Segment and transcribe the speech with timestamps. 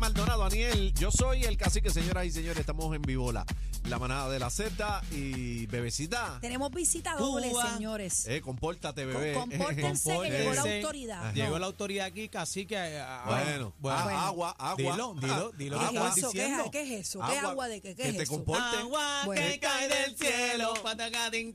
[0.00, 0.94] Maldonado, Daniel.
[0.94, 2.58] Yo soy el cacique, señoras y señores.
[2.58, 3.44] Estamos en Vivola.
[3.88, 6.38] La manada de la Z y bebecita.
[6.40, 7.74] Tenemos visita doble, Cuba.
[7.74, 8.26] señores.
[8.28, 9.32] Eh, compórtate, bebé.
[9.34, 11.34] Com- compórtense que llegó la autoridad.
[11.34, 12.76] Llegó la autoridad aquí, casi que.
[12.78, 14.18] ah, Bueno, ah, Bueno.
[14.20, 14.76] agua, agua.
[14.76, 16.30] Dilo, dilo, dilo ¿Qué que es eso?
[16.30, 16.70] ¿Qué es, diciendo.
[16.70, 17.18] qué es eso?
[17.26, 17.50] ¿Qué Agua.
[17.50, 17.96] agua de qué?
[17.96, 18.32] ¿Qué Que es te eso?
[18.32, 18.76] comporte.
[18.76, 19.42] Agua Bueno.
[19.42, 20.74] que cae del cielo.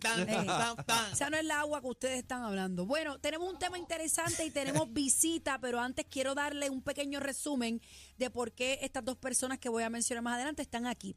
[0.02, 1.12] tan, Eh.
[1.14, 2.86] Esa no es la agua que ustedes están hablando.
[2.86, 7.82] Bueno, tenemos un tema interesante y tenemos visita, pero antes quiero darle un pequeño resumen
[8.18, 11.16] de por qué estas dos personas que voy a mencionar más adelante están aquí.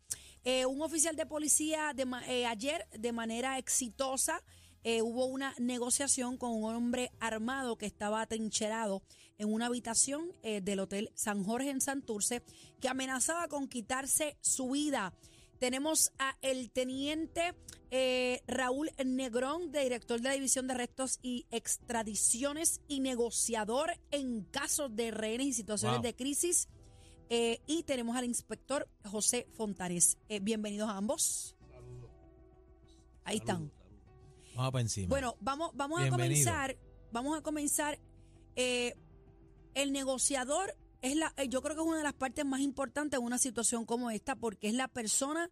[0.51, 4.43] Eh, un oficial de policía de eh, ayer, de manera exitosa,
[4.83, 9.03] eh, hubo una negociación con un hombre armado que estaba atrincherado
[9.37, 12.42] en una habitación eh, del Hotel San Jorge en Santurce,
[12.80, 15.12] que amenazaba con quitarse su vida.
[15.59, 17.53] Tenemos a el teniente
[17.91, 24.97] eh, Raúl Negrón, director de la División de Arrestos y Extradiciones y negociador en casos
[24.97, 26.05] de rehenes y situaciones Wow.
[26.05, 26.69] de crisis.
[27.30, 30.16] Eh, y tenemos al inspector José Fontanes.
[30.28, 31.55] Eh, bienvenidos a ambos.
[33.25, 33.70] Ahí están.
[34.55, 35.08] Vamos para encima.
[35.08, 36.77] Bueno, vamos, vamos a comenzar.
[37.12, 37.98] Vamos a comenzar.
[38.56, 38.94] eh,
[39.75, 43.20] el negociador es la, eh, yo creo que es una de las partes más importantes
[43.20, 45.50] en una situación como esta, porque es la persona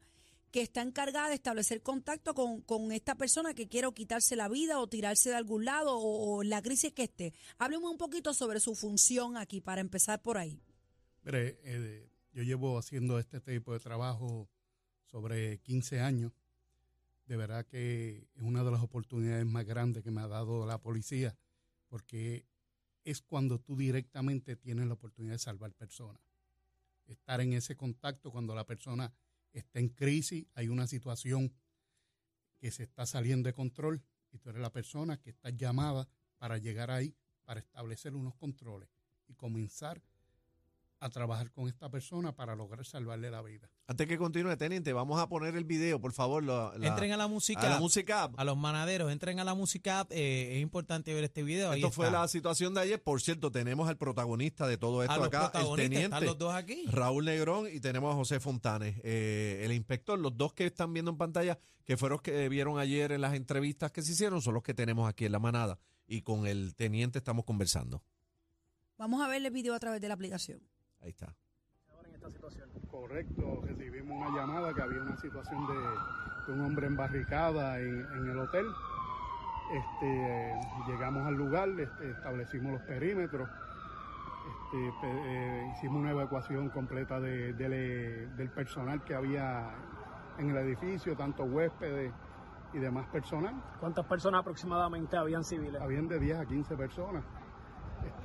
[0.50, 4.48] que está encargada de establecer contacto con, con esta persona que quiere o quitarse la
[4.48, 7.34] vida o tirarse de algún lado o, o la crisis que esté.
[7.58, 10.60] Hábleme un poquito sobre su función aquí para empezar por ahí.
[11.26, 14.48] Mire, eh, yo llevo haciendo este tipo de trabajo
[15.06, 16.32] sobre 15 años.
[17.26, 20.78] De verdad que es una de las oportunidades más grandes que me ha dado la
[20.78, 21.36] policía,
[21.88, 22.46] porque
[23.02, 26.22] es cuando tú directamente tienes la oportunidad de salvar personas.
[27.08, 29.12] Estar en ese contacto cuando la persona
[29.52, 31.52] está en crisis, hay una situación
[32.56, 36.56] que se está saliendo de control y tú eres la persona que está llamada para
[36.58, 38.88] llegar ahí, para establecer unos controles
[39.26, 40.15] y comenzar a
[41.10, 43.70] trabajar con esta persona para lograr salvarle la vida.
[43.86, 46.42] Antes que continúe, teniente, vamos a poner el video, por favor.
[46.42, 47.60] la- la- entren a la música.
[47.60, 48.24] a la música.
[48.36, 50.00] A los manaderos, entren a la música.
[50.00, 51.70] app, eh, es importante ver este video.
[51.70, 52.20] ahí Esto fue está.
[52.22, 53.02] la situación de ayer.
[53.02, 56.36] Por cierto, tenemos al protagonista de todo A esto los acá, el teniente están los
[56.38, 56.84] dos aquí.
[56.86, 60.18] Raúl Negrón y tenemos a José Fontanes, eh, el inspector.
[60.18, 63.34] Los dos que están viendo en pantalla, que fueron los que vieron ayer en las
[63.34, 65.78] entrevistas que se hicieron, son los que tenemos aquí en la manada.
[66.08, 68.02] Y con el teniente estamos conversando.
[68.98, 70.60] Vamos a ver el video a través de la aplicación.
[71.06, 71.32] Ahí está.
[72.90, 75.74] Correcto, recibimos una llamada que había una situación de,
[76.48, 78.66] de un hombre en barricada en, en el hotel.
[79.70, 80.52] Este,
[80.88, 83.48] llegamos al lugar, este, establecimos los perímetros,
[84.72, 89.70] este, eh, hicimos una evacuación completa de- del- del personal que había
[90.38, 92.12] en el edificio, tanto huéspedes
[92.72, 93.54] y demás personal.
[93.78, 95.80] ¿Cuántas personas aproximadamente habían civiles?
[95.80, 97.22] Habían de 10 a 15 personas.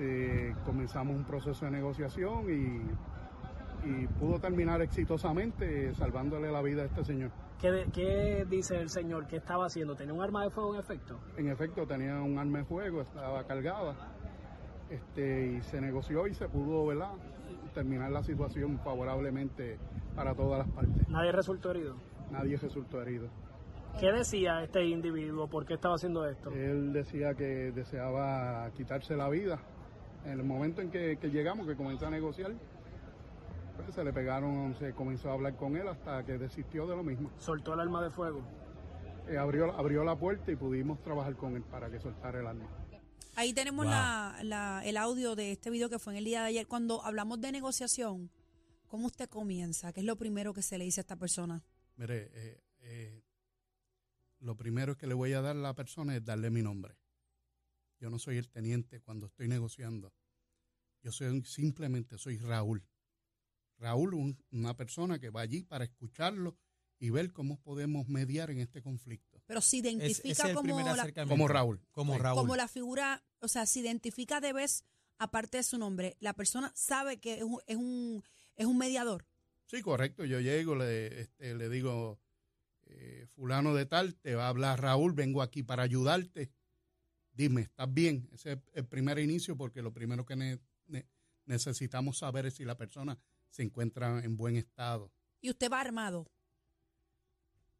[0.02, 6.86] Este, comenzamos un proceso de negociación y, y pudo terminar exitosamente salvándole la vida a
[6.86, 7.30] este señor.
[7.60, 9.28] ¿Qué, qué dice el señor?
[9.28, 9.96] ¿Qué estaba haciendo?
[9.96, 11.20] ¿Tenía un arma de fuego en efecto?
[11.38, 13.96] En efecto, tenía un arma de fuego, estaba cargada
[14.90, 17.12] este, y se negoció y se pudo ¿verdad?
[17.76, 19.78] terminar la situación favorablemente
[20.16, 21.08] para todas las partes.
[21.10, 21.96] Nadie resultó herido.
[22.32, 23.30] Nadie resultó herido.
[24.00, 25.48] ¿Qué decía este individuo?
[25.48, 26.50] ¿Por qué estaba haciendo esto?
[26.50, 29.60] Él decía que deseaba quitarse la vida.
[30.26, 32.54] En el momento en que, que llegamos, que comenzó a negociar,
[33.76, 37.04] pues se le pegaron, se comenzó a hablar con él hasta que desistió de lo
[37.04, 37.32] mismo.
[37.40, 38.42] Soltó el arma de fuego.
[39.28, 42.70] Eh, abrió, abrió la puerta y pudimos trabajar con él para que soltara el arma.
[43.36, 43.94] Ahí tenemos Wow.
[43.94, 46.68] la, la- el audio de este video que fue en el día de ayer.
[46.68, 48.30] Cuando hablamos de negociación,
[48.88, 49.94] ¿cómo usted comienza?
[49.94, 51.64] ¿Qué es lo primero que se le dice a esta persona?
[51.96, 53.24] Mire, eh, eh,
[54.40, 56.96] lo primero que le voy a dar a la persona es darle mi nombre.
[58.02, 60.12] Yo no soy el teniente cuando estoy negociando.
[61.04, 62.84] Yo soy simplemente soy Raúl.
[63.78, 66.58] Raúl, un- una persona que va allí para escucharlo
[67.00, 69.42] y ver cómo podemos mediar en este conflicto.
[69.46, 70.96] Pero se identifica es como, la,
[71.48, 71.82] Raúl.
[71.92, 72.20] Como Sí.
[72.20, 72.38] Raúl.
[72.42, 74.84] como la figura, o sea, se identifica de vez,
[75.20, 78.24] aparte de su nombre, la persona sabe que es un, es un,
[78.56, 79.28] es un mediador.
[79.66, 80.26] Sí, correcto.
[80.26, 82.20] Yo llego, le, este, le digo,
[82.88, 86.52] eh, fulano de tal, te va a hablar Raúl, vengo aquí para ayudarte.
[87.34, 88.28] Dime, ¿estás bien?
[88.34, 91.08] Ese es el primer inicio porque lo primero que ne- ne-
[91.46, 93.18] necesitamos saber es si la persona
[93.50, 95.12] se encuentra en buen estado.
[95.42, 96.28] Y usted va armado.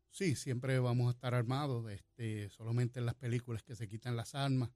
[0.10, 4.36] Sí, siempre vamos a estar armados, este, solamente en las películas que se quitan las
[4.36, 4.70] armas.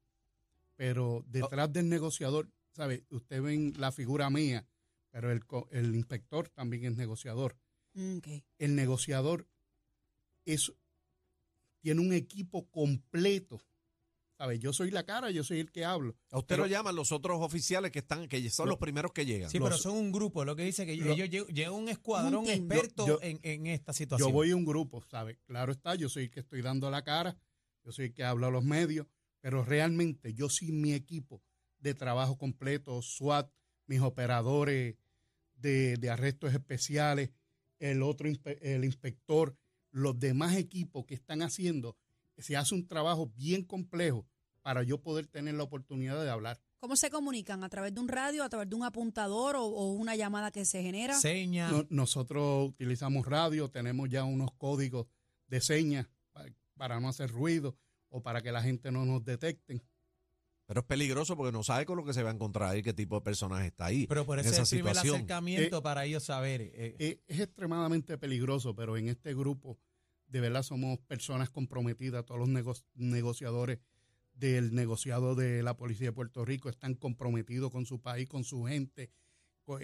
[0.78, 3.06] Pero detrás del negociador, ¿sabe?
[3.10, 4.66] Usted ven la figura mía,
[5.12, 7.58] pero el, inspector también es negociador.
[7.94, 8.18] Mm,
[8.60, 9.48] el negociador
[10.46, 10.74] es,
[11.80, 13.62] tiene un equipo completo
[14.38, 14.60] ¿Sabes?
[14.60, 16.14] Yo soy la cara, yo soy el que hablo.
[16.32, 19.14] A usted Pero- lo llaman los otros oficiales que están, que son Lo- los primeros
[19.14, 19.50] que llegan.
[19.50, 21.88] Sí, Los- pero son un grupo, lo que dice que Lo- ellos lle- llega un
[21.88, 22.60] escuadrón Un team.
[22.70, 24.28] experto Yo- yo- en, en esta situación.
[24.30, 25.38] Yo voy a un grupo, ¿sabes?
[25.46, 27.38] Claro está, yo soy el que estoy dando la cara,
[27.86, 29.08] yo soy el que habla a los medios,
[29.40, 31.42] pero realmente yo sin mi equipo
[31.80, 33.50] de trabajo completo, SWAT,
[33.88, 34.98] mis operadores
[35.56, 37.30] de, de arrestos especiales,
[37.80, 39.56] el otro el inspector,
[39.92, 41.96] los demás equipos que están haciendo,
[42.38, 44.28] se hace un trabajo bien complejo
[44.62, 46.60] para yo poder tener la oportunidad de hablar.
[46.80, 47.64] ¿Cómo se comunican?
[47.64, 50.66] ¿A través de un radio, a través de un apuntador o, o una llamada que
[50.66, 51.20] se genera?
[51.20, 51.72] Seña.
[51.72, 55.08] No- nosotros utilizamos radio, tenemos ya unos códigos
[55.48, 56.46] de señas pa-
[56.76, 57.76] para no hacer ruido
[58.10, 59.82] o para que la gente no nos detecten.
[60.68, 62.94] Pero es peligroso porque no sabe con lo que se va a encontrar ahí, qué
[62.94, 64.08] tipo de personaje está ahí.
[64.08, 66.62] pero por eso es esa el primer acercamiento para ellos saber.
[66.62, 69.78] eh, Eh, es extremadamente peligroso, pero en este grupo
[70.28, 73.80] de verdad somos personas comprometidas, todos los nego- negociadores
[74.34, 78.64] del negociado de la Policía de Puerto Rico están comprometidos con su país, con su
[78.66, 79.10] gente.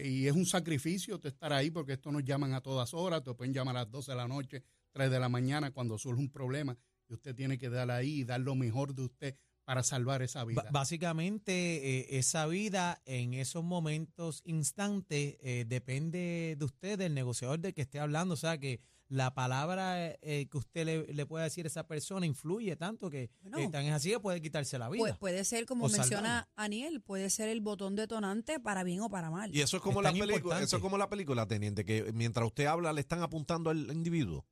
[0.04, 3.54] Y es un sacrificio estar ahí porque esto nos llaman a todas horas, te pueden
[3.54, 6.78] llamar a las 12 de la noche, 3 de la mañana cuando surge un problema
[7.08, 10.44] y usted tiene que dar ahí y dar lo mejor de usted para salvar esa
[10.44, 10.68] vida.
[10.72, 11.52] básicamente,
[12.00, 17.82] eh, esa vida en esos momentos, instantes, eh, depende de usted, del negociador del que
[17.82, 18.34] esté hablando.
[18.34, 22.26] O sea, que la palabra eh, que usted le, le pueda decir a esa persona
[22.26, 23.60] influye tanto que Bueno.
[23.60, 25.02] eh, tan es así que puede quitarse la vida.
[25.02, 29.30] Pues puede ser, como menciona Aniel, puede ser el botón detonante para bien o para
[29.30, 29.54] mal.
[29.54, 32.46] Y eso es como Es la película, eso es como la película, teniente, que mientras
[32.46, 34.46] usted habla le están apuntando al individuo,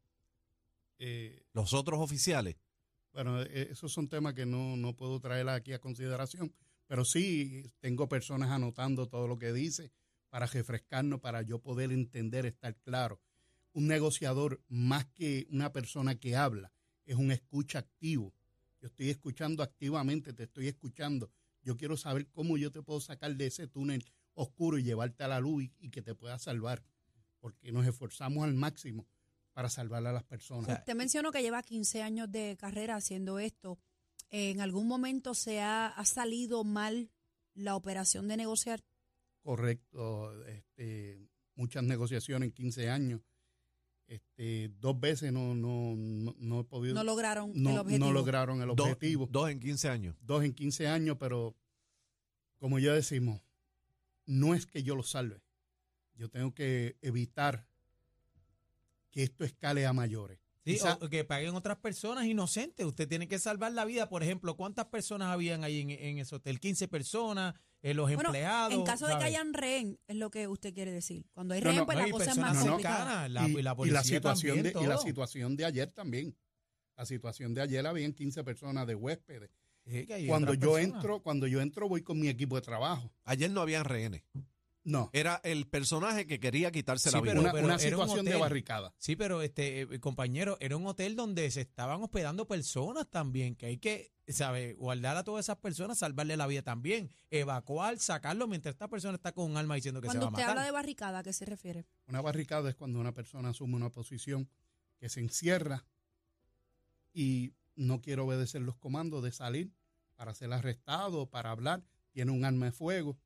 [0.97, 2.57] Eh, los otros oficiales.
[3.13, 6.53] Bueno, eh, esos son temas que no, no puedo traer aquí a consideración,
[6.85, 9.93] pero sí tengo personas anotando todo lo que dice
[10.29, 13.21] para refrescarnos, para yo poder entender, estar claro.
[13.73, 16.71] Un negociador, más que una persona que habla,
[17.05, 18.33] es un escucha activo.
[18.81, 21.31] Yo estoy escuchando activamente, te estoy escuchando.
[21.61, 25.27] Yo quiero saber cómo yo te puedo sacar de ese túnel oscuro y llevarte a
[25.27, 26.83] la luz y, y que te pueda salvar,
[27.39, 29.07] porque nos esforzamos al máximo
[29.53, 30.63] para salvar a las personas.
[30.63, 33.77] O sea, Usted mencionó que lleva 15 años de carrera haciendo esto.
[34.29, 37.11] ¿En algún momento se ha, ha salido mal
[37.55, 38.83] la operación de negociar?
[39.41, 43.21] Correcto, este, muchas negociaciones en 15 años.
[44.09, 48.11] Este, dos veces no, no, no, no he podido, No lograron no, el no objetivo.
[48.11, 49.27] lograron el Dos, objetivo.
[49.29, 50.15] dos en 15 años.
[50.21, 51.55] Dos en 15 años, pero
[52.57, 53.39] como ya decimos,
[54.25, 55.41] no es que yo lo salve.
[56.15, 57.67] Yo tengo que evitar
[59.11, 60.39] que esto escale a mayores.
[60.65, 62.85] Sí, Quizá- o que paguen otras personas inocentes.
[62.85, 64.09] Usted tiene que salvar la vida.
[64.09, 66.59] Por ejemplo, ¿cuántas personas habían ahí en, en ese hotel?
[66.59, 68.73] 15 personas, eh, los Bueno, empleados.
[68.73, 71.25] En caso de que hayan rehén, es lo que usted quiere decir.
[71.33, 73.29] Cuando hay rehén, no, pues No, la cosa es personas más complicada.
[73.29, 76.35] la, y, y la y situación también, de, y la situación de ayer también.
[76.97, 79.49] La situación de ayer habían 15 personas de huéspedes.
[79.85, 83.11] Sí, Cuando yo entro, cuando yo entro voy con mi equipo de trabajo.
[83.23, 84.23] Ayer no habían rehenes.
[84.85, 87.31] No, Era el personaje que quería quitarse Sí, la vida.
[87.33, 88.93] pero- una, pero una era un situación de barricada.
[88.97, 93.65] Sí, pero este eh, compañero, era un hotel donde se estaban hospedando personas también, que
[93.67, 98.73] hay que, sabe, guardar a todas esas personas, salvarle la vida también, evacuar, sacarlo mientras
[98.73, 100.57] esta persona está con un arma diciendo que Cuando se va usted a matar.
[100.57, 101.85] habla de barricada, ¿a qué se refiere?
[102.07, 104.49] Una barricada es cuando una persona asume una posición
[104.97, 105.85] que se encierra
[107.13, 109.71] y no quiere obedecer los comandos de salir
[110.15, 113.17] para ser arrestado, para hablar, tiene un arma de fuego,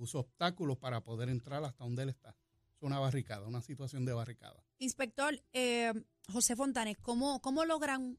[0.00, 2.30] puso obstáculos para poder entrar hasta donde él está.
[2.30, 4.64] Es una barricada, una situación de barricada.
[4.78, 5.92] Inspector eh,
[6.32, 8.18] José Fontanes, ¿cómo, cómo logran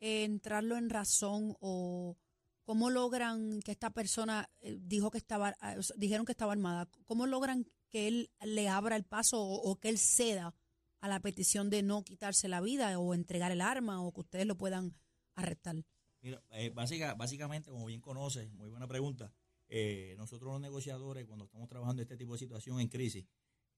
[0.00, 2.16] eh, entrarlo en razón o
[2.64, 6.88] cómo logran que esta persona eh, dijo que estaba, eh, dijeron que estaba armada?
[7.04, 10.54] ¿Cómo logran que él le abra el paso o, o que él ceda
[11.00, 14.46] a la petición de no quitarse la vida o entregar el arma o que ustedes
[14.46, 14.94] lo puedan
[15.34, 15.84] arrestar?
[16.24, 19.30] Mira, eh, básica, básicamente, como bien conoces, muy buena pregunta,
[19.68, 23.26] eh, nosotros los negociadores, cuando estamos trabajando este tipo de situación en crisis,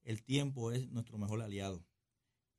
[0.03, 1.85] el tiempo es nuestro mejor aliado.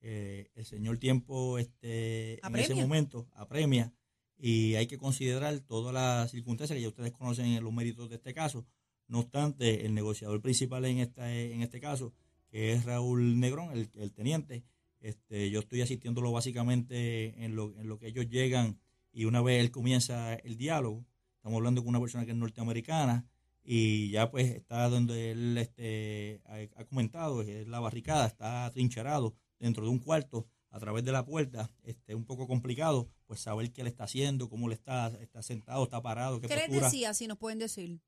[0.00, 3.92] Eh, el señor tiempo este, en ese momento apremia
[4.36, 8.16] y hay que considerar todas las circunstancias que ya ustedes conocen en los méritos de
[8.16, 8.66] este caso.
[9.08, 12.14] No obstante, el negociador principal en, esta, en este caso,
[12.48, 14.64] que es Raúl Negrón, el, el teniente,
[15.00, 18.80] este, yo estoy asistiéndolo básicamente en lo, en lo que ellos llegan
[19.12, 21.04] y una vez él comienza el diálogo,
[21.38, 23.26] estamos hablando con una persona que es norteamericana
[23.62, 29.84] y ya pues está donde él este, ha, comentado, es la barricada, está trincherado dentro
[29.84, 33.82] de un cuarto a través de la puerta, este, un poco complicado, pues saber qué
[33.82, 37.38] le está haciendo, cómo le está, está sentado, está parado, qué, ¿Qué decía, si nos
[37.38, 38.00] pueden decir?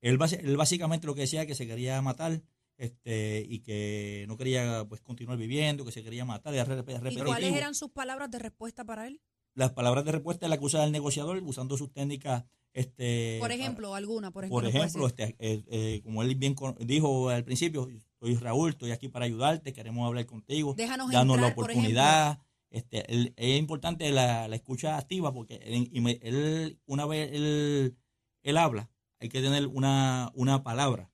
[0.00, 2.42] Él, él básicamente lo que decía que se quería matar
[2.76, 6.54] este, y que no quería pues continuar viviendo, que se quería matar.
[6.54, 9.20] y re- ¿Y cuáles eran sus palabras de respuesta para él?
[9.54, 12.44] las palabras de respuesta las que usa el negociador usando sus técnicas.
[12.74, 14.60] Este, Por ejemplo, alguna, por ejemplo.
[14.62, 17.86] por ejemplo, este, eh, eh, como él bien con- dijo al principio,
[18.18, 22.38] soy Raúl, estoy aquí para ayudarte, queremos hablar contigo, Déjanos danos la entrar, oportunidad.
[22.70, 25.90] Este, él- es importante la, la escucha activa porque él,
[26.22, 27.96] él, una vez él,
[28.42, 28.88] él habla,
[29.18, 31.10] hay que tener una, una palabra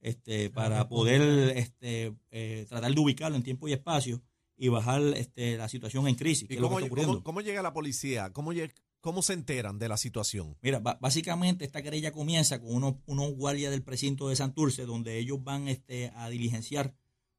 [0.00, 4.22] este, para poder este, eh, tratar de ubicarlo en tiempo y espacio
[4.56, 6.48] y bajar este, la situación en crisis.
[6.48, 7.12] que ¿Y es lo que cómo, está ocurriendo.
[7.14, 8.32] cómo- cómo llega la policía?
[8.32, 10.56] ¿Cómo, lle- ¿Cómo se enteran de la situación?
[10.60, 15.42] Mira, básicamente esta querella comienza con unos, unos guardias del precinto de Santurce, donde ellos
[15.42, 16.94] van este, a diligenciar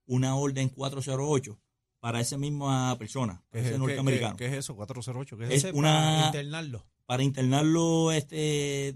[0.08, 1.60] una orden 408
[2.00, 4.76] para esa misma persona, ¿Qué para es, ese qué- norteamericano, qué- qué es eso?
[4.76, 5.38] 408.
[5.38, 5.68] ¿Qué es Es eso?
[5.68, 6.88] Ese una- para internarlo.
[7.06, 8.36] para internarlo este,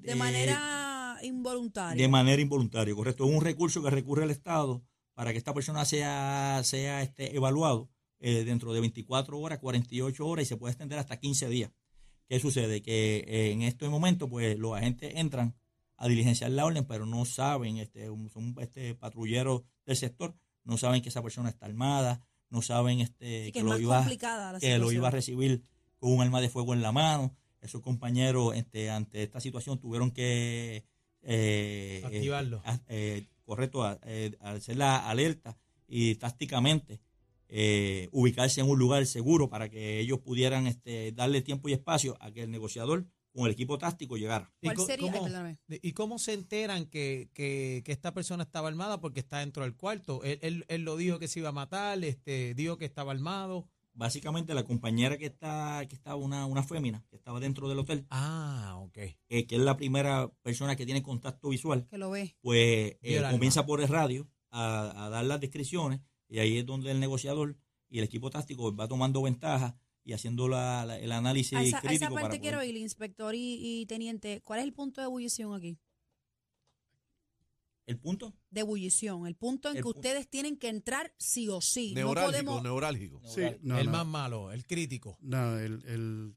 [0.02, 2.02] De eh, manera involuntaria.
[2.02, 3.26] de manera involuntaria, correcto.
[3.26, 7.90] Es un recurso que recurre el Estado para que esta persona sea, sea este, evaluado
[8.20, 11.72] eh, dentro de 24 horas, 48 horas y se puede extender hasta 15 días.
[12.28, 12.82] ¿Qué sucede?
[12.82, 15.56] Que eh, en este momento, pues los agentes entran
[15.98, 20.78] a diligenciar la orden, pero no saben, este, un- son este, patrulleros del sector, no
[20.78, 24.00] saben que esa persona está armada, no saben este, que lo iba,
[24.60, 25.64] que lo iba a recibir
[25.98, 27.36] con un arma de fuego en la mano.
[27.62, 30.86] Esos compañeros, este, ante esta situación, tuvieron que
[31.22, 32.62] eh, Activarlo.
[32.66, 37.00] eh, eh, correcto, a- eh, hacer la alerta y tácticamente
[37.48, 42.18] eh, ubicarse en un lugar seguro para que ellos pudieran este, darle tiempo y espacio
[42.20, 44.52] a que el negociador con el equipo táctico llegara.
[44.62, 45.12] ¿Y ¿Cuál sería?
[45.12, 49.64] Cómo- ¿Y cómo se enteran que, que, que esta persona estaba armada porque está dentro
[49.64, 50.24] del cuarto?
[50.24, 53.68] Él, él, él lo dijo que se iba a matar, este, dijo que estaba armado.
[53.94, 58.06] Básicamente la compañera que está, que estaba una, una fémina, que estaba dentro del hotel,
[58.10, 58.98] Ah, ok.
[59.30, 62.36] eh, que es la primera persona que tiene contacto visual, Que lo ve.
[62.42, 66.92] pues eh, comienza por el radio a, a dar las descripciones y ahí es donde
[66.92, 67.58] el negociador
[67.90, 71.78] y el equipo táctico va tomando ventaja y haciendo la- la- el análisis A esa,
[71.78, 74.42] a crítico esa parte para quiero poder- ir, inspector y, y teniente.
[74.44, 75.78] ¿Cuál es el punto de ebullición aquí?
[77.88, 79.28] el punto De ebullición.
[79.28, 81.90] El punto en El que pu- ustedes tienen que entrar sí o sí.
[81.94, 82.64] No neurálgico, podemos.
[82.64, 83.22] neurálgico.
[83.26, 83.92] Sí, no, el no.
[83.92, 85.18] más malo, el crítico.
[85.22, 86.36] No, el, el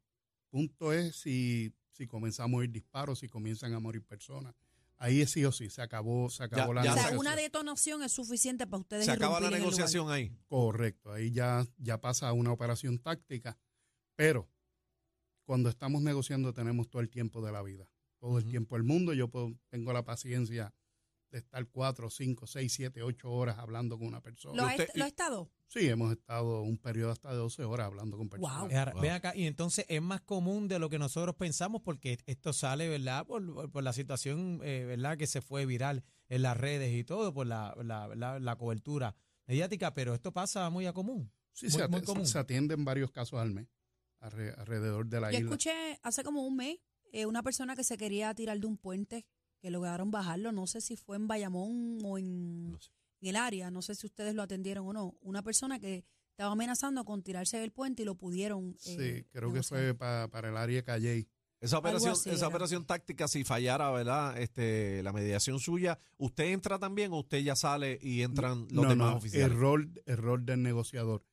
[0.50, 4.54] punto es si, si comenzamos a ir disparos, si comienzan a morir personas.
[5.00, 7.20] Ahí es sí o sí, se acabó, se acabó Ya- la ya o sea, negociación.
[7.20, 9.04] una detonación es suficiente para ustedes.
[9.04, 10.32] Se acaba la negociación ahí.
[10.48, 13.56] Correcto, ahí ya, ya pasa a una operación táctica,
[14.16, 14.48] pero
[15.44, 17.88] cuando estamos negociando tenemos todo el tiempo de la vida,
[18.18, 19.14] todo el tiempo del mundo.
[19.14, 20.74] Yo puedo- tengo la paciencia
[21.30, 24.56] de estar cuatro, cinco, seis, siete, ocho horas hablando con una persona.
[24.56, 25.50] ¿Lo, ha, usted- est- lo ha estado?
[25.66, 28.92] Sí, hemos estado un periodo hasta de 12 horas hablando con personas.
[28.94, 29.02] Wow.
[29.02, 32.88] Ven acá, y entonces es más común de lo que nosotros pensamos porque esto sale,
[32.88, 33.26] ¿verdad?
[33.26, 35.18] Por, por- por la situación, eh, ¿verdad?
[35.18, 39.14] Que se fue viral en las redes y todo, por la, la, la- la cobertura
[39.46, 41.30] mediática, pero esto pasa muy a común.
[41.52, 42.26] Sí, Muy- se, muy ate- común.
[42.26, 43.68] se atienden varios casos al mes
[44.20, 45.50] alre- alrededor de la Yo isla.
[45.50, 46.78] escuché hace como un mes
[47.12, 49.26] eh, una persona que se quería tirar de un puente
[49.60, 50.52] que lograron bajarlo.
[50.52, 52.90] No sé si fue en Bayamón o en, No sé.
[53.20, 53.70] en el área.
[53.70, 55.14] No sé si ustedes lo atendieron o no.
[55.20, 58.76] Una persona que estaba amenazando con tirarse del puente y lo pudieron.
[58.78, 61.26] Sí, eh, creo que fue pa- para el área Calley.
[61.60, 62.46] Esa operación, esa era.
[62.46, 64.38] operación táctica, si fallara, ¿verdad?
[64.40, 68.88] Este, la mediación suya, ¿usted entra también o usted ya sale y entran los no,
[68.88, 69.50] demás no, oficiales?
[69.50, 71.24] El rol, el rol del negociador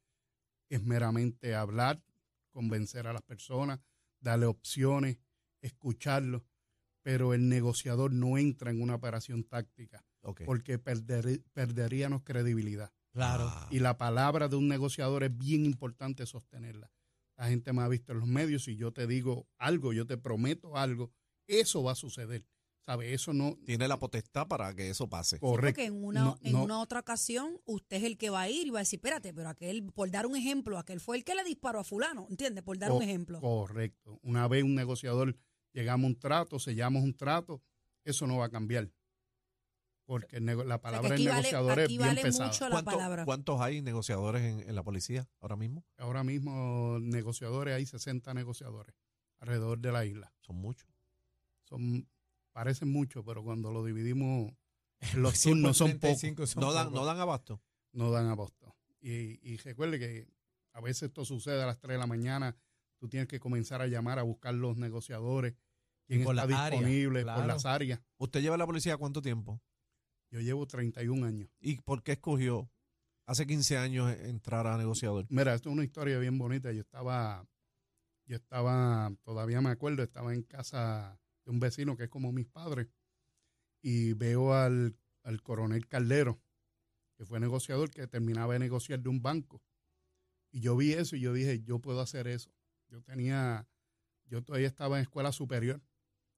[0.69, 2.01] es meramente hablar,
[2.49, 3.79] convencer a las personas,
[4.19, 5.19] darle opciones,
[5.61, 6.41] escucharlos,
[7.05, 10.03] pero el negociador no entra en una operación táctica
[10.43, 12.91] porque perder- perderíamos credibilidad.
[13.13, 13.43] Claro.
[13.47, 16.91] Ah, Y la palabra de un negociador es bien importante sostenerla.
[17.37, 20.17] La gente me ha visto en los medios y yo te digo algo, yo te
[20.17, 21.11] prometo algo,
[21.47, 22.43] eso va a suceder.
[22.87, 23.13] ¿Sabe?
[23.13, 23.55] Eso no...
[23.65, 25.39] tiene la potestad para que eso pase.
[25.39, 25.75] Correcto.
[25.77, 26.63] Porque en una, No, en no.
[26.63, 29.31] una otra ocasión usted es el que va a ir y va a decir, espérate,
[29.33, 32.63] pero aquel, por dar un ejemplo, aquel fue el que le disparó a fulano, ¿entiendes?
[32.63, 33.39] Por dar un ejemplo.
[33.41, 34.19] Correcto.
[34.23, 35.35] Una vez un negociador
[35.75, 37.61] llegamos a un trato, sellamos un trato,
[38.03, 38.89] eso no va a cambiar.
[40.05, 42.47] Porque la O sea, palabra del aquí vale, negociador es bien vale pesada.
[42.47, 43.25] mucho la ¿Cuánto- palabra.
[43.25, 45.83] ¿Cuántos hay negociadores en, en la policía ahora mismo?
[45.97, 48.95] Ahora mismo negociadores, hay 60 negociadores
[49.39, 50.31] alrededor de la isla.
[50.41, 50.87] Son muchos.
[51.63, 52.07] Son,
[52.51, 54.53] parecen muchos, pero cuando lo dividimos
[55.15, 56.99] los por turnos son pocos, 35 son No dan, pocos.
[56.99, 57.61] no dan abasto.
[57.93, 58.75] no dan abasto.
[59.01, 60.27] Y, y recuerde que
[60.73, 62.55] a veces esto sucede a las 3 de la mañana,
[62.99, 65.55] tú tienes que comenzar a llamar a buscar los negociadores,
[66.07, 67.47] quién por está las áreas, disponible por claro.
[67.47, 68.01] las áreas.
[68.17, 69.61] ¿Usted lleva a la policía cuánto tiempo?
[70.31, 71.49] Yo llevo 31 años.
[71.59, 72.69] ¿Y por qué escogió
[73.25, 75.25] hace 15 años entrar a negociador?
[75.29, 76.71] Mira, esto es una historia bien bonita.
[76.71, 77.47] Yo estaba,
[78.25, 82.47] yo estaba, todavía me acuerdo, estaba en casa de un vecino que es como mis
[82.47, 82.87] padres
[83.81, 86.41] y veo al, al coronel Caldero,
[87.17, 89.61] que fue negociador, que terminaba de negociar de un banco.
[90.51, 92.51] Y yo vi eso y yo dije, yo puedo hacer eso.
[92.87, 93.67] Yo tenía,
[94.25, 95.81] yo todavía estaba en escuela superior.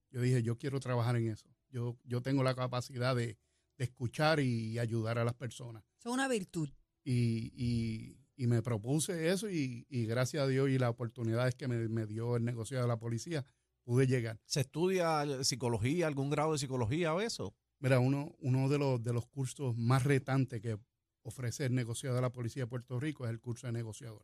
[0.09, 1.49] Yo dije, yo quiero trabajar en eso.
[1.69, 3.37] Yo, yo tengo la capacidad de,
[3.77, 5.83] de escuchar y ayudar a las personas.
[5.99, 6.69] Eso es una virtud.
[7.03, 11.67] Y, y- y me propuse eso y, y gracias a Dios y las oportunidades que
[11.67, 13.43] me, me dio el negociado de la policía,
[13.83, 14.39] pude llegar.
[14.45, 17.55] ¿Se estudia psicología, algún grado de psicología o eso?
[17.79, 20.77] Mira, uno, uno de, los, de los cursos más retantes que
[21.23, 24.23] ofrece el negociado de la Policía de Puerto Rico es el curso de negociador.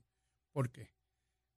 [0.51, 0.91] ¿Por qué?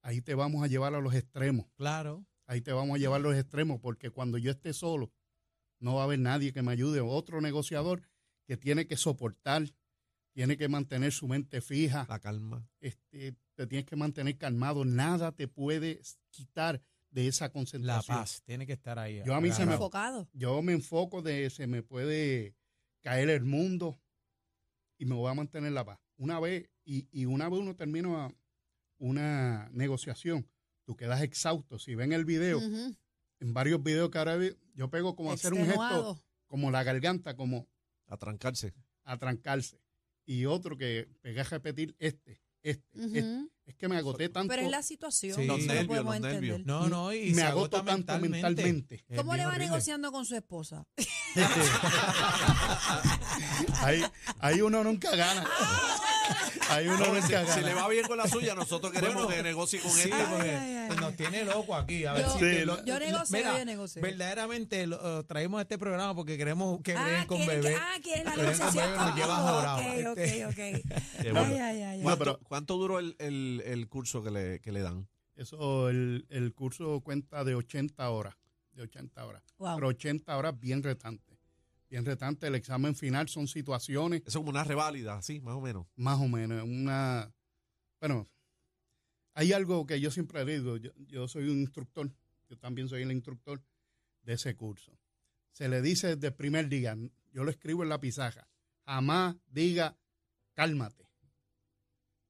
[0.01, 1.67] Ahí te vamos a llevar a los extremos.
[1.77, 2.25] Claro.
[2.47, 5.13] Ahí te vamos a llevar los extremos porque cuando yo esté solo,
[5.81, 7.01] no va a haber nadie que me ayude.
[7.01, 8.03] Otro negociador
[8.47, 9.65] que tiene que soportar,
[10.33, 12.69] tiene que mantener su mente fija, La calma.
[12.81, 14.85] este, te tienes que mantener calmado.
[14.85, 16.01] Nada te puede
[16.31, 18.17] quitar de esa La concentración.
[18.19, 19.23] paz tiene que estar ahí.
[19.25, 19.73] Yo a mí se me-.
[19.73, 20.29] Enfocado.
[20.33, 22.55] Yo me enfoco de se me puede
[23.03, 23.99] caer el mundo
[24.99, 25.99] y me voy a mantener la paz.
[26.17, 28.31] Una vez, y, y una vez uno termina
[28.99, 30.49] una negociación,
[30.87, 31.79] tú quedas exhausto.
[31.79, 35.67] Si ven el video, en varios videos que ahora vi, yo pego como hacer un
[35.67, 37.69] gesto, como la garganta, como
[38.07, 38.73] Atrancarse.
[39.05, 39.83] atrancarse.
[40.25, 43.49] Y otro que pegué a repetir este, este, este.
[43.65, 45.37] Es que me agoté tanto, Pero es la situación.
[45.41, 45.47] Sí.
[45.47, 46.59] Los lo nervios, podemos los nervios.
[46.61, 46.67] entender.
[46.67, 49.05] No, no, y, y me se agoto agota tanto mentalmente.
[49.17, 49.67] ¿Cómo le va horrible.
[49.67, 50.87] negociando con su esposa?
[53.83, 54.03] ahí,
[54.39, 55.45] ahí uno nunca gana.
[56.69, 59.43] Ahí uno No, si, si le va bien con la suya, nosotros queremos Bueno, que
[59.43, 62.05] negocie con Sí, porque ay, ay, nos tiene loco aquí.
[62.05, 64.03] A ver Yo- si Sí, lo- Yo negocio, Mira, yo negocio.
[64.03, 67.81] verdaderamente lo, traemos este programa porque queremos que Ah, breguen con quieren que- bebé.
[67.81, 69.55] ah, quieren la Breguen con negociación bebé, nos lleva conmigo.
[69.57, 69.79] jorado.
[70.13, 70.53] Ok, Este- ok,
[71.21, 71.33] ok.
[71.33, 71.41] Bueno.
[71.41, 72.03] ay, ay, ay.
[72.03, 75.09] ¿Cuánto, pero- cuánto duró el, el- el curso que le, que le dan?
[75.37, 78.35] Eso, el, el curso cuenta de 80 horas,
[78.73, 79.43] de 80 horas.
[79.59, 79.75] Wow.
[79.77, 81.36] Pero 80 horas bien retantes.
[81.89, 82.47] Bien retante.
[82.49, 85.87] El examen final son situaciones, Eso es como una reválida, así, más o menos.
[85.97, 87.33] más o menos, una...
[88.01, 88.27] Bueno,
[89.35, 92.11] hay algo que yo siempre digo, yo, yo soy un instructor,
[92.49, 93.63] yo también soy el instructor
[94.23, 94.99] de ese curso.
[95.53, 96.97] Se le dice desde el primer día,
[97.33, 98.49] yo lo escribo en la pizarra,
[98.85, 99.97] jamás diga,
[100.55, 101.07] cálmate.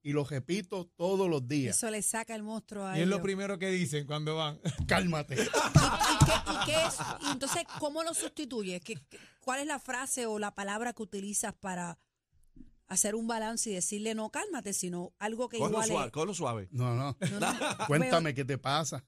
[0.03, 3.15] Y lo repito todos los días, Eso le saca el monstruo a Y es lo
[3.15, 3.23] ellos.
[3.23, 4.57] primero que dicen cuando van.
[4.87, 5.35] cálmate.
[5.35, 6.97] ¿Y, y qué, y qué es?
[7.27, 8.81] Y entonces, ¿cómo lo sustituyes?
[8.81, 11.97] ¿Qué, qué- cuál es la frase o la palabra que utilizas para
[12.87, 16.67] hacer un balance y decirle no, cálmate, sino algo que igual suave, cógelo suave.
[16.69, 17.15] No, no.
[17.31, 17.49] No, no.
[17.87, 19.05] Cuéntame qué te pasa.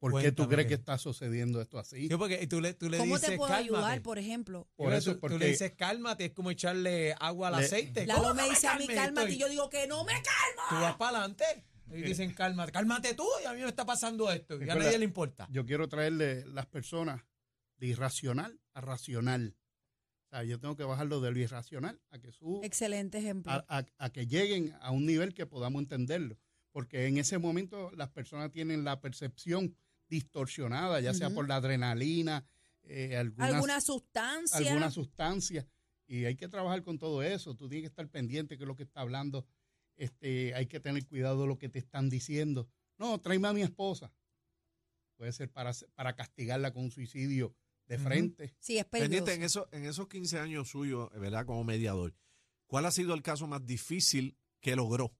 [0.00, 2.08] ¿Por qué tú crees que está sucediendo esto así?
[2.08, 3.64] Sí, porque tú le, tú le ¿Cómo dices te puedo cálmate.
[3.74, 4.68] ayudar, por ejemplo?
[4.76, 8.04] Por eso, tú, tú le dices cálmate, es como echarle agua al Le- aceite.
[8.04, 10.62] Lalo ¿Cómo me dice a mí, cálmate, y yo digo que no me calmo.
[10.68, 11.64] Tú vas para adelante.
[11.90, 14.62] Y dicen cálmate, cálmate tú y a mí me está pasando esto.
[14.62, 15.48] Y a nadie le importa.
[15.50, 17.22] Yo quiero traerle las personas
[17.78, 19.56] de irracional a racional.
[20.26, 23.50] O sea, yo tengo que bajarlo de lo irracional a que su, Excelente ejemplo.
[23.52, 26.38] a, a- a que lleguen a un nivel que podamos entenderlo.
[26.72, 29.76] Porque en ese momento las personas tienen la percepción
[30.08, 32.44] distorsionada, ya sea por la adrenalina,
[32.82, 34.58] eh, algunas, ¿Alguna sustancia?
[34.58, 35.66] alguna sustancia
[36.06, 37.54] y hay que trabajar con todo eso.
[37.54, 39.46] Tú tienes que estar pendiente que lo que está hablando,
[39.96, 42.68] este, hay que tener cuidado de lo que te están diciendo.
[42.98, 44.12] No, tráeme a mi esposa.
[45.16, 47.54] Puede ser para, para castigarla con un suicidio
[47.86, 48.54] de frente.
[48.58, 49.24] Sí, es peligroso.
[49.24, 51.44] Pendiente, en, eso, en esos 15 años suyos, ¿verdad?
[51.46, 52.14] Como mediador,
[52.66, 55.14] ¿cuál ha sido el caso más difícil que logró?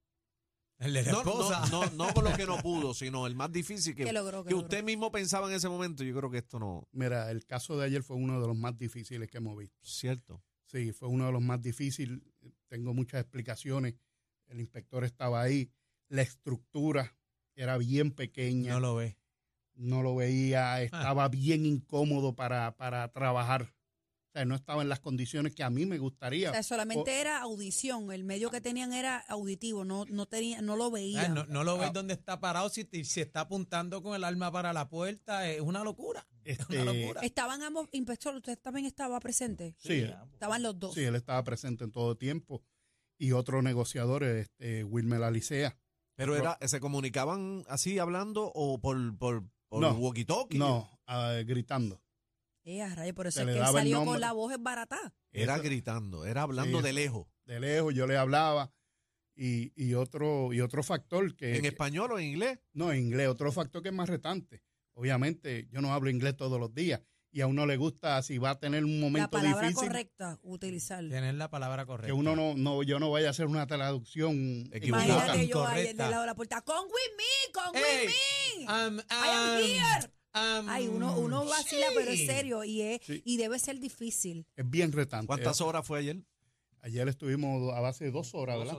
[0.79, 1.67] El de la No, esposa.
[1.71, 4.43] no, no, no con lo que no pudo, sino el más difícil que, que logró,
[4.43, 4.67] que que logró.
[4.67, 6.03] usted mismo pensaba en ese momento.
[6.03, 8.77] Yo creo que esto no Mira, el caso de ayer fue uno de los más
[8.77, 9.79] difíciles que hemos visto.
[9.83, 10.43] cierto.
[10.67, 12.19] Sí, fue uno de los más difíciles.
[12.67, 13.95] Tengo muchas explicaciones.
[14.49, 15.71] El inspector estaba ahí.
[16.09, 17.17] La estructura
[17.55, 18.73] era bien pequeña.
[18.73, 19.17] No lo ve.
[19.77, 23.75] No lo veía, estaba bien incómodo para, para trabajar.
[24.29, 26.51] O sea, no estaba en las condiciones que a mí me gustaría.
[26.51, 28.11] O sea, solamente O- era audición.
[28.11, 29.85] El medio que tenían era auditivo.
[29.85, 31.29] No, no, tenía, no lo Ah, veía.
[31.29, 31.93] No, no lo ves Ah.
[31.93, 35.85] donde está parado, si, si está apuntando con el arma para la puerta, es una
[35.85, 36.27] locura.
[36.45, 37.21] Es Este, una locura.
[37.23, 39.77] Estaban ambos, inspector, usted también estaba presente.
[39.79, 40.95] Sí, Estaban los dos.
[40.95, 42.63] sí, él estaba presente en todo tiempo.
[43.17, 45.77] Y otro negociador, este, Wilmer Alicea.
[46.17, 50.59] Pero era, ¿se comunicaban así hablando o por, por, por No, walkie-talkie?
[50.59, 50.89] No,
[51.45, 52.01] gritando.
[52.65, 55.15] Eh, a rayos, por eso Se es que él salió con la voz esbaratada.
[55.33, 57.27] Era gritando, era hablando Sí, de lejos.
[57.45, 58.73] De lejos yo le hablaba.
[59.37, 61.57] Y, y otro, y otro factor que...
[61.57, 62.61] ¿En que- español o en inglés?
[62.73, 63.29] No, en inglés.
[63.29, 64.63] Otro factor que es más retante.
[64.95, 67.03] Obviamente, yo no hablo inglés todos los días.
[67.37, 70.39] Y a uno le gusta, si va a tener un La momento palabra difícil, correcta,
[70.45, 71.01] utilizar.
[71.09, 72.07] Tienes la palabra correcta.
[72.07, 75.07] que uno no, no, yo no vaya a hacer una traducción Equivocada.
[75.09, 76.61] Imagínate yo ayer del lado de la puerta.
[76.63, 78.13] Con with me, con Ey, with
[78.61, 78.65] me.
[78.73, 80.61] Um, I am um, here.
[80.61, 83.21] um, Ay, uno, uno vacila, pero es serio y, es, Sí.
[83.25, 84.47] y debe ser difícil.
[84.55, 85.27] Es bien retante.
[85.27, 86.23] ¿Cuántas horas fue ayer?
[86.83, 88.79] Ayer estuvimos a base de dos horas, ¿verdad?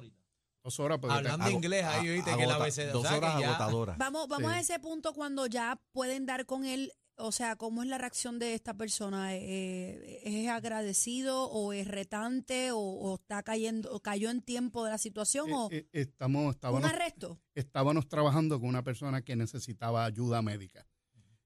[0.63, 0.97] Dos horas.
[0.99, 2.89] porque te- Hablando Ago- inglés ahí, oíste, que la ABC.
[2.91, 3.97] Dos horas agotadoras.
[3.97, 4.57] Vamos, vamos Sí.
[4.57, 6.93] a ese punto cuando ya pueden dar con él.
[7.17, 9.35] O sea, ¿cómo es la reacción de esta persona?
[9.35, 14.91] Eh, ¿Es agradecido o es retante o, o está cayendo, o cayó en tiempo de
[14.91, 17.39] la situación o Eh, eh, estamos, un estábamos, arresto?
[17.53, 20.87] estábamos trabajando con una persona que necesitaba ayuda médica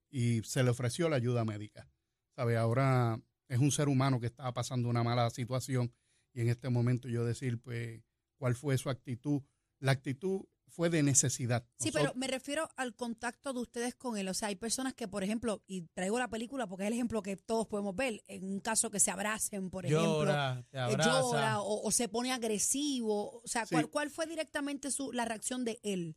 [0.10, 1.88] y se le ofreció la ayuda médica.
[2.36, 2.58] ¿Sabe?
[2.58, 5.94] Ahora es un ser humano que estaba pasando una mala situación
[6.34, 8.02] y en este momento yo decir, pues,
[8.38, 9.42] cuál fue su actitud.
[9.80, 11.64] La actitud fue de necesidad.
[11.78, 14.28] Sí, Nosotros- pero me refiero al contacto de ustedes con él.
[14.28, 17.22] O sea, hay personas que, por ejemplo, y traigo la película porque es el ejemplo
[17.22, 20.82] que todos podemos ver, en un caso que se abracen, por ejemplo, Llora, te eh,
[20.82, 21.10] abraza.
[21.22, 23.42] llora o, o se pone agresivo.
[23.42, 23.76] O sea, Sí.
[23.76, 26.16] ¿cuál, cuál fue directamente su, la reacción de él?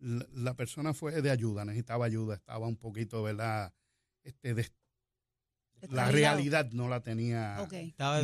[0.00, 3.74] la, la persona fue de ayuda, necesitaba ayuda, estaba un poquito, ¿verdad?
[4.22, 4.54] Este,
[5.90, 7.66] la realidad no la tenía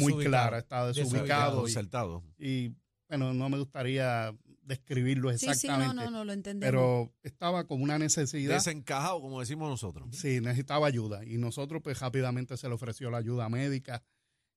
[0.01, 2.23] muy clara, estaba Desubicado, desubicado.
[2.39, 2.77] y- y
[3.09, 4.33] bueno, no me gustaría
[4.65, 6.71] describirlo Sí, sí, exactamente, no, no, no, lo entendemos.
[6.71, 8.55] pero estaba con una necesidad.
[8.55, 10.09] Desencajado, como decimos nosotros.
[10.13, 14.03] Sí, necesitaba ayuda y nosotros pues rápidamente se le ofreció la ayuda médica.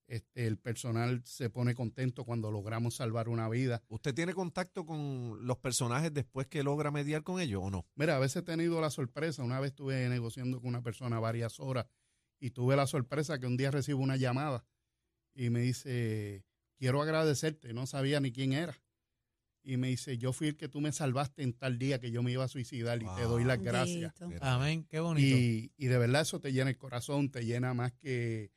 [0.07, 3.83] Este, el personal se pone contento cuando logramos salvar una vida.
[3.89, 7.85] ¿Usted tiene contacto con los personajes después que logra mediar con ellos o no?
[7.95, 11.59] Mira, a veces he tenido la sorpresa, una vez estuve negociando con una persona varias
[11.59, 11.87] horas
[12.39, 14.63] y tuve la sorpresa que un día recibo una llamada
[15.33, 16.45] y me dice,
[16.77, 18.79] quiero agradecerte, no sabía ni quién era.
[19.69, 22.23] Y me dice, yo fui el que tú me salvaste en tal día que yo
[22.23, 24.17] me iba a suicidar y te doy las gracias.
[24.17, 24.45] Bendito.
[24.45, 25.35] Amén, qué bonito.
[25.37, 28.53] Y, y de verdad eso te llena el corazón, te llena más que,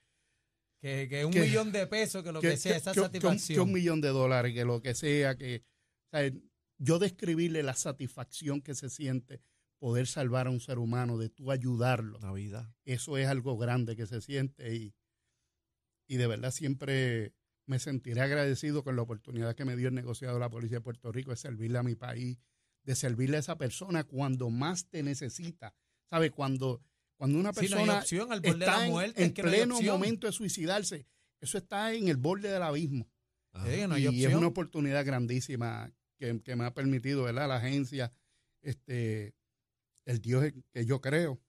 [0.81, 3.07] que, que un que- millón de pesos, que lo que, sea, esa que- que un-
[3.07, 3.57] satisfacción.
[3.57, 5.65] que un millón de dólares, que lo que sea, que
[6.13, 6.31] o sea,
[6.79, 9.43] yo describirle la satisfacción que se siente
[9.81, 12.73] poder salvar a un ser humano, de tú ayudarlo, Navidad.
[12.85, 14.95] eso es algo grande que se siente y,
[16.07, 17.35] y de verdad siempre
[17.71, 20.83] me sentiré agradecido con la oportunidad que me dio el negociado de la Policía de
[20.83, 22.37] Puerto Rico de servirle a mi país,
[22.83, 25.73] de servirle a esa persona cuando más te necesita.
[26.11, 26.33] ¿Sabe?
[26.33, 26.83] Cuando,
[27.17, 29.35] cuando una Sí, no persona opción al borde de está la en, muerte, en es
[29.35, 31.07] que pleno momento de suicidarse,
[31.41, 33.09] eso está en el borde del abismo.
[33.53, 37.47] No hay y es una oportunidad grandísima que, que me ha permitido, ¿verdad?
[37.47, 38.13] La agencia,
[38.63, 39.37] este,
[40.07, 41.41] el Dios que yo creo,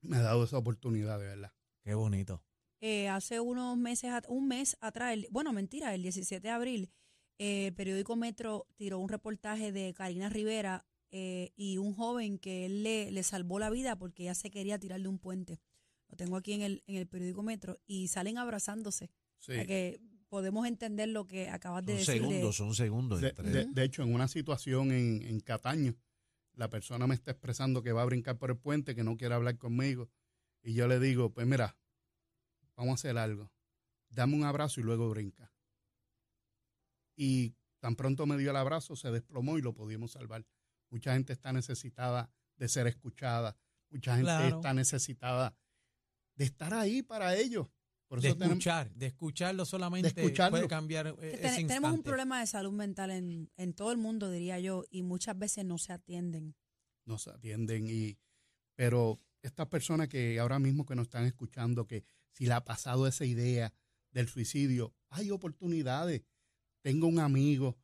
[0.00, 1.52] me ha dado esa oportunidad, de verdad.
[1.82, 2.42] Qué bonito.
[2.86, 6.90] Eh, hace unos meses, un mes atrás, el- bueno, mentira, el 17 de abril,
[7.38, 12.66] eh, el periódico Metro tiró un reportaje de Karina Rivera eh, y un joven que
[12.66, 15.60] él le, le salvó la vida porque ella se quería tirar de un puente.
[16.10, 19.10] Lo tengo aquí en el, en el periódico Metro y salen abrazándose.
[19.38, 19.52] Sí.
[19.52, 22.14] Para que podemos entender lo que acabas de decir.
[22.14, 23.20] de- segundos, son segundos.
[23.22, 25.96] De, de- de hecho, en una situación en, en Cataño,
[26.54, 29.34] la persona me está expresando que va a brincar por el puente, que no quiere
[29.34, 30.10] hablar conmigo.
[30.62, 31.76] Y yo le digo, pues mira,
[32.76, 33.50] vamos a hacer algo.
[34.08, 35.52] Dame un abrazo y luego brinca.
[37.16, 40.46] Y tan pronto me dio el abrazo, se desplomó y lo pudimos salvar.
[40.90, 43.56] Mucha gente está necesitada de ser escuchada.
[43.90, 44.56] Mucha gente Claro.
[44.56, 45.56] está necesitada
[46.36, 47.68] de estar ahí para ellos.
[48.08, 50.58] Por De eso tenemos, escuchar, de escucharlo solamente De escucharlo.
[50.58, 51.66] puede cambiar eh, que ese ten- instante.
[51.68, 55.38] tenemos un problema de salud mental en, en todo el mundo, diría yo, y muchas
[55.38, 56.54] veces no se atienden.
[57.06, 58.16] nos atienden y
[58.76, 62.04] pero estas personas que ahora mismo que nos están escuchando que
[62.34, 63.72] si le ha pasado esa idea
[64.10, 66.22] del suicidio hay oportunidades
[66.82, 67.76] tenga un amigo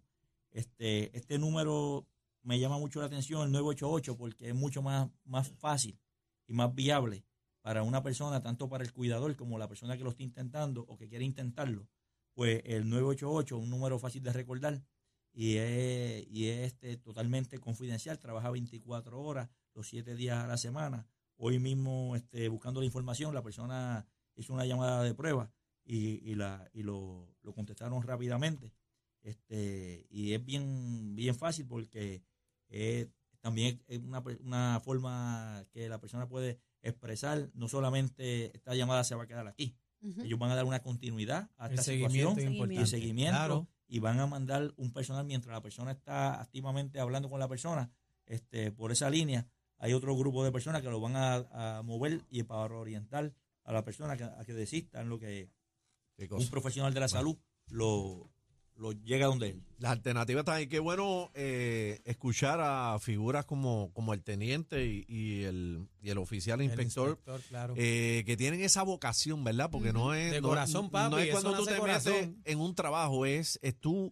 [0.51, 2.07] Este, este número
[2.49, 5.99] me llama mucho la atención, el 988, porque es mucho más, más fácil
[6.47, 7.23] y más viable
[7.61, 10.97] para una persona, tanto para el cuidador como la persona que lo está intentando o
[10.97, 11.87] que quiere intentarlo.
[12.33, 14.81] Pues el 988, un número fácil de recordar,
[15.31, 20.57] y es, y es este, totalmente confidencial, trabaja 24 horas, los 7 días a la
[20.57, 21.05] semana.
[21.35, 25.51] Hoy mismo, este, buscando la información, la persona hizo una llamada de prueba
[25.85, 28.73] y, y, la, y lo, lo contestaron rápidamente.
[29.21, 32.23] Este, y es bien, bien fácil porque
[32.69, 33.09] eh,
[33.41, 39.15] también es una, una forma que la persona puede expresar, no solamente esta llamada se
[39.15, 42.35] va a quedar aquí, ellos van a dar una continuidad a El esta seguimiento.
[42.35, 43.37] Situación es y seguimiento.
[43.37, 43.67] Claro.
[43.87, 47.91] y van a mandar un personal mientras la persona está activamente hablando con la persona
[48.25, 49.45] este por esa línea
[49.77, 53.73] hay otro grupo de personas que lo van a, a mover y para orientar a
[53.73, 55.49] la persona que, a que desista en lo que
[56.29, 58.31] un profesional de la salud lo,
[58.79, 60.67] lo llega donde él Las alternativas están ahí.
[60.67, 66.17] Qué bueno eh, escuchar a figuras como, como el teniente y, y el, y el
[66.17, 67.19] oficial El inspector.
[67.49, 67.73] claro.
[67.77, 69.69] eh, que tienen esa vocación, ¿verdad?
[69.69, 70.31] Porque no es.
[70.31, 72.13] De no- corazón, papi, No es cuando tú te corazón.
[72.13, 74.11] metes en un trabajo, es, es tú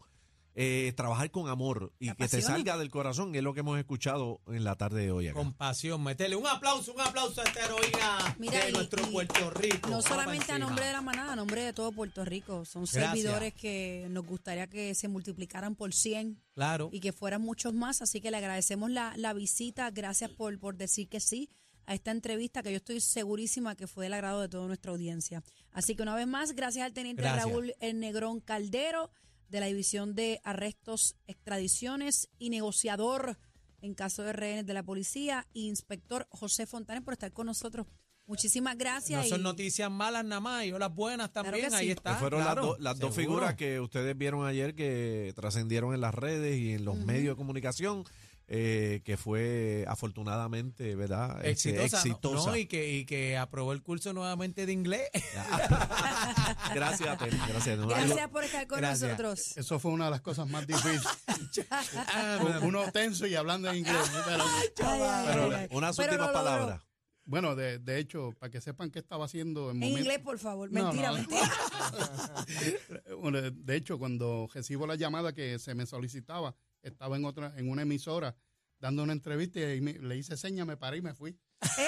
[0.60, 4.42] eh, trabajar con amor y que te salga del corazón, es lo que hemos escuchado
[4.48, 5.38] en la tarde de hoy acá.
[5.38, 9.12] Con pasión, metele un aplauso, un aplauso a esta heroína Mira, de y- nuestro y
[9.12, 9.88] Puerto Rico.
[9.90, 12.66] No solamente a nombre de la manada, a nombre de todo Puerto Rico.
[12.66, 13.04] Son Gracias.
[13.14, 16.90] servidores que nos gustaría que se multiplicaran por 100 Claro.
[16.92, 18.02] y que fueran muchos más.
[18.02, 19.92] Así que le agradecemos la, la visita.
[19.92, 21.52] Gracias por, por decir que sí
[21.86, 25.44] a esta entrevista que yo estoy segurísima que fue del agrado de toda nuestra audiencia.
[25.72, 27.46] Así que una vez más, gracias al teniente Gracias.
[27.46, 29.10] Raúl El Negrón Caldero
[29.50, 33.38] de la División de Arrestos, Extradiciones y negociador
[33.82, 37.86] en caso de rehenes de la policía, y inspector José Fontanes por estar con nosotros.
[38.26, 39.24] Muchísimas gracias.
[39.24, 42.16] No son y- noticias malas nada más, y las buenas Claro también, ahí está.
[42.16, 46.14] Fueron claro, las, do- las dos figuras que ustedes vieron ayer que trascendieron en las
[46.14, 48.04] redes y en los medios de comunicación,
[48.50, 51.38] eh, que fue afortunadamente, ¿verdad?
[51.46, 52.02] Este, Exitosa, ¿no?
[52.12, 52.50] exitosa.
[52.52, 55.10] No, y, que, y que aprobó el curso nuevamente de inglés.
[56.74, 57.78] Gracias, gracias.
[57.78, 59.10] No, Gracias por estar con Gracias.
[59.12, 59.58] nosotros.
[59.58, 61.02] Eso fue una de las cosas más difíciles.
[62.10, 63.96] Ah, Uno tenso y hablando en inglés.
[64.26, 64.44] pero-
[64.76, 66.82] Pero unas últimas palabras.
[67.26, 70.72] bueno, de, de hecho, para que sepan qué estaba haciendo en inglés, por favor.
[70.72, 71.16] No, Mentira, no.
[71.18, 71.52] mentira.
[73.20, 76.56] Bueno, De hecho, cuando recibo la llamada que se me solicitaba,
[76.88, 78.36] estaba en otra, en una emisora
[78.80, 81.38] dando una entrevista y me- le hice seña, me paré y me fui.
[81.80, 81.88] Eh,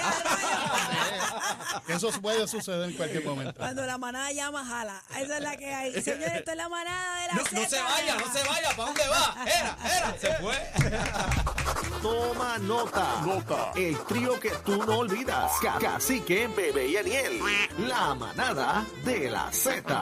[1.94, 3.54] Eso puede suceder en cualquier momento.
[3.56, 5.02] Cuando la manada llama, jala.
[5.18, 5.92] Esa es la que hay.
[6.02, 8.84] Señores, esto es la manada de la No, no se vaya, no se vaya, ¿para
[8.86, 9.36] dónde va?
[9.46, 10.54] Era, era, se fue.
[12.02, 13.20] Toma nota.
[13.26, 13.72] Nota.
[13.76, 15.52] El trío que tú no olvidas.
[15.62, 17.40] Ca- Cacique, Bebé y Aniel.
[17.78, 19.98] La manada de la Z.